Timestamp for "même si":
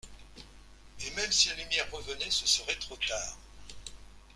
1.11-1.49